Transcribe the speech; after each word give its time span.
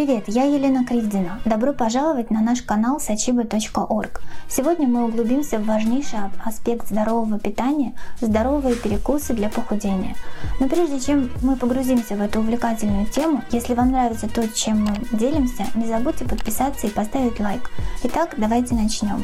Привет, 0.00 0.24
я 0.28 0.44
Елена 0.44 0.82
Кривдина. 0.82 1.42
Добро 1.44 1.74
пожаловать 1.74 2.30
на 2.30 2.40
наш 2.40 2.62
канал 2.62 2.96
sachiba.org. 2.96 4.22
Сегодня 4.48 4.88
мы 4.88 5.04
углубимся 5.04 5.58
в 5.58 5.66
важнейший 5.66 6.20
аспект 6.42 6.88
здорового 6.88 7.38
питания– 7.38 7.92
здоровые 8.22 8.76
перекусы 8.76 9.34
для 9.34 9.50
похудения. 9.50 10.16
Но 10.58 10.70
прежде 10.70 11.00
чем 11.00 11.30
мы 11.42 11.54
погрузимся 11.54 12.16
в 12.16 12.22
эту 12.22 12.40
увлекательную 12.40 13.04
тему, 13.08 13.44
если 13.50 13.74
вам 13.74 13.90
нравится 13.90 14.26
то, 14.26 14.48
чем 14.48 14.84
мы 14.84 14.96
делимся, 15.12 15.66
не 15.74 15.86
забудьте 15.86 16.24
подписаться 16.24 16.86
и 16.86 16.90
поставить 16.90 17.38
лайк. 17.38 17.70
Итак, 18.02 18.36
давайте 18.38 18.74
начнем. 18.74 19.22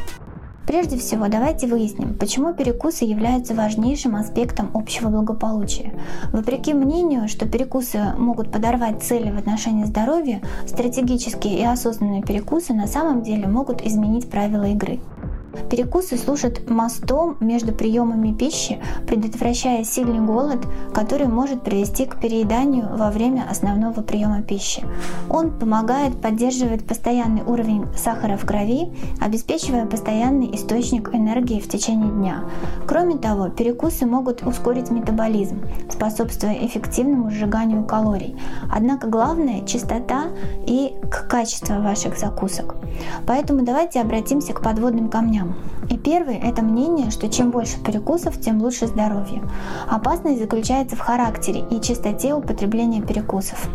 Прежде 0.67 0.99
всего, 0.99 1.29
давайте 1.29 1.69
выясним, 1.69 2.15
почему 2.15 2.53
перекусы 2.53 3.05
являются 3.05 3.55
важнейшим 3.55 4.17
аспектом 4.17 4.71
общего 4.75 5.09
благополучия. 5.09 5.93
Вопреки 6.33 6.75
мнению, 6.75 7.29
что 7.29 7.47
перекусы 7.47 8.01
могут 8.19 8.51
подорвать 8.51 9.03
цели 9.03 9.31
в 9.31 9.39
отношении 9.39 9.85
здоровья, 9.85 10.43
стратегические 10.67 11.61
и 11.61 11.65
осознанные 11.65 12.23
перекусы 12.23 12.75
на 12.75 12.89
самом 12.89 13.23
деле 13.23 13.47
могут 13.47 13.81
изменить 13.81 14.29
правила 14.29 14.65
игры. 14.65 14.99
Перекусы 15.71 16.17
служат 16.17 16.69
мостом 16.69 17.37
между 17.41 17.73
приемами 17.73 18.33
пищи, 18.33 18.79
предотвращая 19.07 19.85
сильный 19.85 20.21
голод, 20.21 20.67
который 20.95 21.27
может 21.27 21.63
привести 21.63 22.07
к 22.07 22.21
перееданию 22.21 22.89
во 22.97 23.11
время 23.11 23.47
основного 23.51 24.03
приема 24.03 24.43
пищи. 24.43 24.85
Он 25.29 25.51
помогает 25.51 26.21
поддерживать 26.21 26.87
постоянный 26.87 27.43
уровень 27.43 27.87
сахара 27.97 28.37
в 28.37 28.45
крови, 28.45 28.93
обеспечивая 29.21 29.87
постоянный 29.87 30.55
источник 30.55 31.15
энергии 31.15 31.61
в 31.61 31.69
течение 31.69 32.11
дня. 32.11 32.45
Кроме 32.87 33.17
того, 33.17 33.49
перекусы 33.49 34.07
могут 34.07 34.47
ускорить 34.47 34.91
метаболизм, 34.91 35.61
способствуя 35.91 36.55
эффективному 36.55 37.31
сжиганию 37.31 37.85
калорий. 37.85 38.37
Однако 38.71 39.09
главное– 39.09 39.65
чистота 39.67 40.25
и 40.67 40.96
качество 41.11 41.81
ваших 41.81 42.19
закусок. 42.19 42.77
Поэтому 43.27 43.63
давайте 43.63 44.01
обратимся 44.01 44.53
к 44.53 44.63
подводным 44.63 45.09
камням. 45.09 45.55
И 45.91 45.97
первый– 45.97 46.37
это 46.43 46.63
мнение, 46.63 47.11
что 47.11 47.29
чем 47.29 47.51
больше 47.51 47.79
перекусов, 47.83 48.41
тем 48.41 48.61
лучше 48.61 48.87
здоровье. 48.87 49.43
Опасность 49.89 50.41
заключается 50.41 50.97
в 50.97 51.01
характере 51.01 51.65
и 51.71 51.81
чистоте 51.81 52.35
употребления 52.35 53.03
перекусов. 53.03 53.69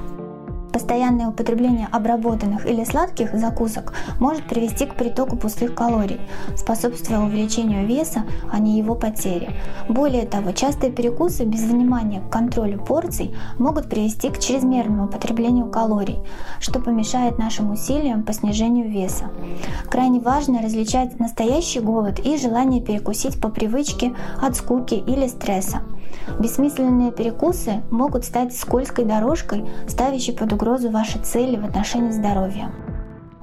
Постоянное 0.74 1.28
употребление 1.28 1.88
обработанных 1.92 2.66
или 2.66 2.84
сладких 2.84 3.34
закусок 3.34 3.94
может 4.20 4.44
привести 4.44 4.86
к 4.86 4.96
притоку 4.96 5.36
пустых 5.36 5.76
калорий, 5.76 6.22
способствуя 6.56 7.20
увеличению 7.20 7.86
веса, 7.86 8.24
а 8.52 8.60
не 8.60 8.78
его 8.78 8.96
потере. 8.96 9.54
Более 9.90 10.26
того, 10.26 10.52
частые 10.54 10.92
перекусы 10.92 11.44
без 11.44 11.64
внимания 11.64 12.22
к 12.22 12.30
контролю 12.30 12.80
порций 12.80 13.36
могут 13.60 13.90
привести 13.90 14.30
к 14.30 14.40
чрезмерному 14.40 15.06
употреблению 15.06 15.70
калорий, 15.70 16.20
что 16.60 16.80
помешает 16.80 17.38
нашим 17.38 17.72
усилиям 17.72 18.24
по 18.24 18.34
снижению 18.34 18.90
веса. 18.90 19.26
Крайне 19.90 20.20
важно 20.20 20.62
различать 20.62 21.20
настоящий 21.20 21.80
голод 21.80 22.20
и 22.20 22.38
желание 22.38 22.82
перекусить 22.82 23.42
по 23.42 23.50
привычке 23.50 24.14
от 24.42 24.56
скуки 24.56 24.96
или 24.96 25.28
стресса. 25.28 25.82
Бессмысленные 26.40 27.12
перекусы 27.12 27.82
могут 27.92 28.26
стать 28.26 28.56
скользкой 28.56 29.06
дорожкой, 29.06 29.66
ставящей 29.88 30.34
под 30.34 30.54
угрозу 30.54 30.90
ваши 30.90 31.20
цели 31.20 31.58
в 31.58 31.66
отношении 31.66 32.12
здоровья. 32.12 32.72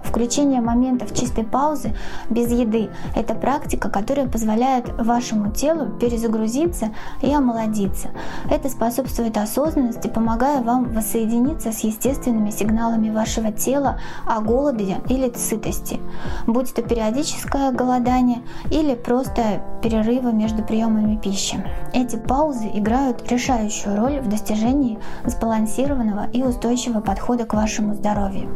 Включение 0.09 0.63
моментов 0.63 1.15
чистой 1.15 1.45
паузы 1.45 1.95
без 2.31 2.51
еды– 2.51 2.89
это 3.15 3.35
практика, 3.35 3.91
которая 3.91 4.27
позволяет 4.27 4.89
вашему 4.99 5.53
телу 5.53 5.91
перезагрузиться 6.01 6.91
и 7.21 7.31
омолодиться. 7.33 8.09
Это 8.51 8.71
способствует 8.71 9.37
осознанности, 9.37 10.09
помогая 10.09 10.63
вам 10.63 10.93
воссоединиться 10.93 11.73
с 11.73 11.81
естественными 11.81 12.51
сигналами 12.51 13.11
вашего 13.11 13.53
тела 13.53 14.01
о 14.27 14.41
голоде 14.41 14.97
или 15.11 15.31
сытости, 15.37 16.01
будь 16.47 16.73
то 16.73 16.81
периодическое 16.83 17.71
голодание 17.71 18.39
или 18.71 18.95
просто 18.95 19.63
перерывы 19.83 20.33
между 20.33 20.63
приемами 20.63 21.17
пищи. 21.17 21.63
Эти 21.93 22.17
паузы 22.17 22.71
играют 22.73 23.31
решающую 23.31 23.95
роль 23.95 24.21
в 24.21 24.29
достижении 24.29 24.99
сбалансированного 25.27 26.29
и 26.33 26.43
устойчивого 26.43 27.03
подхода 27.03 27.45
к 27.45 27.53
вашему 27.53 27.95
здоровью. 27.95 28.49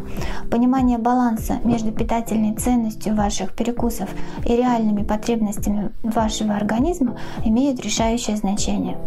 Понимание 0.50 0.98
баланса 0.98 1.41
баланса 1.42 1.66
между 1.66 1.92
питательной 1.92 2.54
ценностью 2.54 3.14
ваших 3.14 3.54
перекусов 3.54 4.08
и 4.44 4.56
реальными 4.56 5.02
потребностями 5.02 5.92
вашего 6.02 6.54
организма 6.54 7.16
имеют 7.44 7.80
решающее 7.80 8.36
значение. 8.36 8.98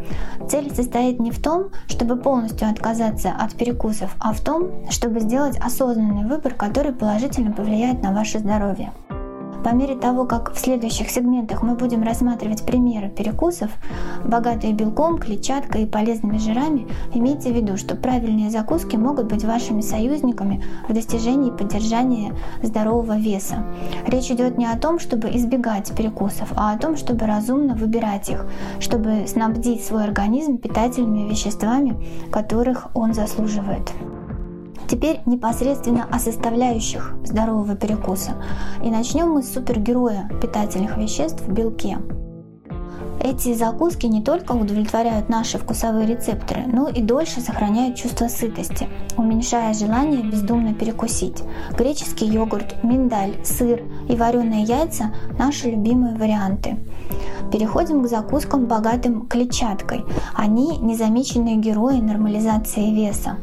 Цель 0.49 0.73
состоит 0.73 1.19
не 1.19 1.31
в 1.31 1.41
том, 1.41 1.69
чтобы 1.87 2.17
полностью 2.17 2.69
отказаться 2.69 3.31
от 3.31 3.55
перекусов, 3.55 4.15
а 4.19 4.33
в 4.33 4.41
том, 4.41 4.71
чтобы 4.89 5.19
сделать 5.19 5.57
осознанный 5.57 6.27
выбор, 6.27 6.53
который 6.53 6.93
положительно 6.93 7.51
повлияет 7.51 8.01
на 8.03 8.11
ваше 8.11 8.39
здоровье. 8.39 8.91
По 9.65 9.69
мере 9.69 9.95
того, 9.95 10.25
как 10.25 10.53
в 10.53 10.59
следующих 10.59 11.09
сегментах 11.09 11.63
мы 11.63 11.73
будем 11.73 12.03
рассматривать 12.03 12.63
примеры 12.67 13.09
перекусов, 13.09 13.71
богатые 14.23 14.73
белком, 14.73 15.17
клетчаткой 15.17 15.83
и 15.83 15.85
полезными 15.87 16.37
жирами, 16.37 16.87
имейте 17.15 17.51
в 17.51 17.55
виду, 17.55 17.75
что 17.75 17.95
правильные 17.95 18.51
закуски 18.51 18.95
могут 18.95 19.25
быть 19.25 19.43
вашими 19.43 19.81
союзниками 19.81 20.63
в 20.87 20.93
достижении 20.93 21.49
и 21.49 21.57
поддержании 21.57 22.31
здорового 22.61 23.17
веса. 23.17 23.65
Речь 24.05 24.29
идет 24.29 24.59
не 24.59 24.67
о 24.67 24.77
том, 24.77 24.99
чтобы 24.99 25.29
избегать 25.29 25.91
перекусов, 25.97 26.53
а 26.55 26.71
о 26.71 26.77
том, 26.77 26.95
чтобы 26.95 27.25
разумно 27.25 27.73
выбирать 27.73 28.29
их, 28.29 28.45
чтобы 28.79 29.25
снабдить 29.25 29.83
свой 29.83 30.03
организм 30.03 30.59
питательными 30.59 31.27
веществами, 31.27 31.97
которых 32.31 32.89
он 32.93 33.15
заслуживает. 33.15 33.91
Теперь 34.87 35.21
непосредственно 35.25 36.07
о 36.11 36.19
составляющих 36.19 37.13
здорового 37.23 37.75
перекуса. 37.75 38.33
И 38.83 38.89
начнем 38.89 39.29
мы 39.31 39.41
с 39.41 39.53
супергероя 39.53 40.29
питательных 40.41 40.97
веществ 40.97 41.41
в 41.41 41.51
белке. 41.51 41.97
Эти 43.19 43.55
закуски 43.55 44.05
не 44.05 44.21
только 44.21 44.51
удовлетворяют 44.51 45.29
наши 45.29 45.57
вкусовые 45.57 46.05
рецепторы, 46.05 46.65
но 46.67 46.87
и 46.89 47.01
дольше 47.01 47.41
сохраняют 47.41 47.95
чувство 47.95 48.27
сытости, 48.27 48.87
уменьшая 49.17 49.73
желание 49.73 50.21
бездумно 50.21 50.75
перекусить. 50.75 51.41
Греческий 51.75 52.27
йогурт, 52.27 52.83
миндаль, 52.83 53.43
сыр 53.43 53.81
и 54.07 54.15
вареные 54.15 54.61
яйца– 54.61 55.11
наши 55.39 55.71
любимые 55.71 56.15
варианты. 56.15 56.77
Переходим 57.51 58.03
к 58.03 58.07
закускам, 58.07 58.65
богатым 58.65 59.27
клетчаткой. 59.27 60.05
Они 60.33 60.77
незамеченные 60.77 61.57
герои 61.57 61.99
нормализации 61.99 62.91
веса. 62.91 63.37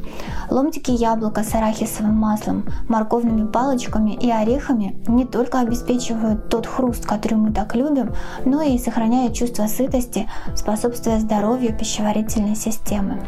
Ломтики 0.51 0.91
яблока 0.91 1.45
с 1.45 1.55
арахисовым 1.55 2.15
маслом, 2.15 2.65
морковными 2.89 3.47
палочками 3.47 4.13
и 4.13 4.31
орехами 4.31 4.97
не 5.07 5.25
только 5.25 5.61
обеспечивают 5.61 6.49
тот 6.49 6.67
хруст, 6.67 7.07
который 7.07 7.35
мы 7.35 7.53
так 7.53 7.75
любим, 7.75 8.13
но 8.45 8.63
и 8.63 8.79
сохраняют 8.79 9.35
чувство 9.35 9.67
сытости, 9.67 10.29
способствуя 10.55 11.19
здоровью 11.21 11.77
пищеварительной 11.77 12.57
системы. 12.57 13.23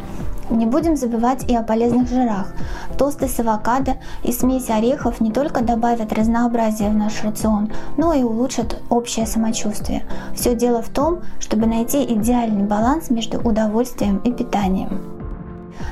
Не 0.49 0.65
будем 0.65 0.95
забывать 0.95 1.49
и 1.49 1.55
о 1.55 1.63
полезных 1.63 2.07
жирах. 2.07 2.53
Тосты 2.97 3.27
с 3.27 3.39
авокадо 3.39 3.95
и 4.23 4.31
смесь 4.31 4.69
орехов 4.69 5.19
не 5.19 5.31
только 5.31 5.63
добавят 5.63 6.13
разнообразие 6.13 6.89
в 6.89 6.95
наш 6.95 7.23
рацион, 7.23 7.71
но 7.97 8.13
и 8.13 8.23
улучшат 8.23 8.81
общее 8.89 9.25
самочувствие. 9.25 10.03
Все 10.35 10.55
дело 10.55 10.81
в 10.81 10.89
том, 10.89 11.21
чтобы 11.39 11.65
найти 11.65 12.03
идеальный 12.03 12.63
баланс 12.63 13.09
между 13.09 13.39
удовольствием 13.39 14.17
и 14.19 14.31
питанием. 14.31 15.24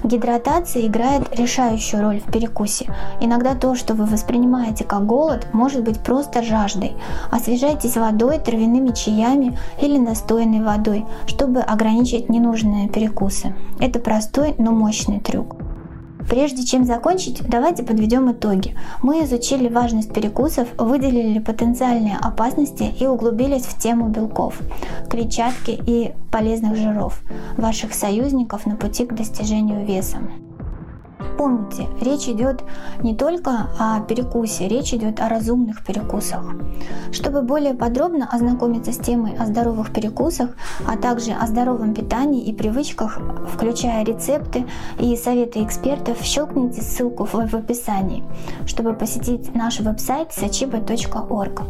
Гидратация 0.03 0.85
играет 0.87 1.37
решающую 1.37 2.01
роль 2.01 2.19
в 2.19 2.31
перекусе. 2.31 2.87
Иногда 3.21 3.55
то, 3.55 3.75
что 3.75 3.93
вы 3.93 4.05
воспринимаете 4.05 4.83
как 4.83 5.05
голод, 5.05 5.47
может 5.53 5.83
быть 5.83 5.99
просто 5.99 6.43
жаждой. 6.43 6.93
Освежайтесь 7.31 7.97
водой, 7.97 8.39
травяными 8.39 8.91
чаями 8.91 9.57
или 9.81 9.97
настойной 9.97 10.63
водой, 10.63 11.05
чтобы 11.27 11.61
ограничить 11.61 12.29
ненужные 12.29 12.89
перекусы. 12.89 13.55
Это 13.79 13.99
простой, 13.99 14.55
но 14.57 14.71
мощный 14.71 15.19
трюк. 15.19 15.62
Прежде 16.33 16.65
чем 16.65 16.83
закончить, 16.83 17.47
давайте 17.47 17.83
подведем 17.83 18.31
итоги. 18.31 18.75
Мы 19.03 19.23
изучили 19.23 19.67
важность 19.67 20.11
перекусов, 20.11 20.67
выделили 20.79 21.37
потенциальные 21.37 22.17
опасности 22.19 22.91
и 22.99 23.05
углубились 23.05 23.65
в 23.65 23.77
тему 23.77 24.09
белков, 24.09 24.59
клетчатки 25.11 25.79
и 25.85 26.13
полезных 26.31 26.75
жиров, 26.75 27.21
ваших 27.55 27.93
союзников 27.93 28.65
на 28.65 28.75
пути 28.77 29.05
к 29.05 29.13
достижению 29.13 29.85
веса. 29.85 30.17
Помните, 31.37 31.87
речь 31.99 32.27
идет 32.27 32.63
не 33.01 33.15
только 33.15 33.67
о 33.79 33.99
перекусе, 34.01 34.67
речь 34.67 34.93
идет 34.93 35.19
о 35.19 35.29
разумных 35.29 35.83
перекусах. 35.83 36.43
Чтобы 37.11 37.41
более 37.41 37.73
подробно 37.73 38.29
ознакомиться 38.31 38.91
с 38.91 38.97
темой 38.97 39.35
о 39.37 39.45
здоровых 39.45 39.91
перекусах, 39.91 40.51
а 40.87 40.95
также 40.95 41.31
о 41.31 41.47
здоровом 41.47 41.93
питании 41.93 42.43
и 42.43 42.53
привычках, 42.53 43.19
включая 43.51 44.05
рецепты 44.05 44.65
и 44.99 45.15
советы 45.15 45.63
экспертов, 45.63 46.21
щелкните 46.21 46.81
ссылку 46.81 47.25
в, 47.25 47.35
описании, 47.35 48.23
чтобы 48.65 48.93
посетить 48.93 49.55
наш 49.55 49.79
веб-сайт 49.79 50.29
sachiba.org. 50.29 51.61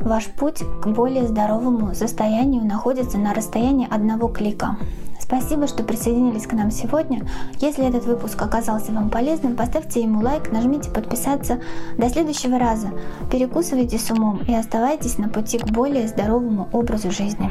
Ваш 0.00 0.26
путь 0.26 0.62
к 0.82 0.86
более 0.88 1.26
здоровому 1.26 1.94
состоянию 1.94 2.64
находится 2.64 3.18
на 3.18 3.32
расстоянии 3.32 3.88
одного 3.90 4.28
клика. 4.28 4.76
Спасибо, 5.24 5.66
что 5.66 5.84
присоединились 5.84 6.46
к 6.46 6.52
нам 6.52 6.70
сегодня. 6.70 7.26
Если 7.58 7.88
этот 7.88 8.04
выпуск 8.04 8.40
оказался 8.42 8.92
вам 8.92 9.08
полезным, 9.08 9.56
поставьте 9.56 10.02
ему 10.02 10.20
лайк, 10.20 10.52
нажмите 10.52 10.90
подписаться. 10.90 11.60
До 11.96 12.10
следующего 12.10 12.58
раза. 12.58 12.90
Перекусывайте 13.32 13.98
с 13.98 14.10
умом 14.10 14.42
и 14.46 14.54
оставайтесь 14.54 15.16
на 15.16 15.30
пути 15.30 15.56
к 15.58 15.66
более 15.70 16.08
здоровому 16.08 16.68
образу 16.72 17.10
жизни. 17.10 17.50